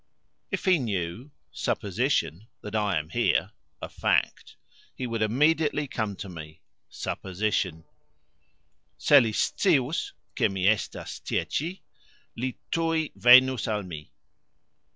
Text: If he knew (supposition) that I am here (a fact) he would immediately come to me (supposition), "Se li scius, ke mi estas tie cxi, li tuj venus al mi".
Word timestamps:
If 0.49 0.65
he 0.65 0.79
knew 0.79 1.29
(supposition) 1.51 2.47
that 2.61 2.73
I 2.73 2.97
am 2.97 3.09
here 3.09 3.51
(a 3.83 3.87
fact) 3.87 4.55
he 4.95 5.05
would 5.05 5.21
immediately 5.21 5.87
come 5.87 6.15
to 6.15 6.27
me 6.27 6.59
(supposition), 6.89 7.83
"Se 8.97 9.19
li 9.19 9.31
scius, 9.31 10.13
ke 10.35 10.49
mi 10.49 10.65
estas 10.65 11.19
tie 11.23 11.45
cxi, 11.45 11.81
li 12.35 12.57
tuj 12.71 13.11
venus 13.15 13.67
al 13.67 13.83
mi". 13.83 14.11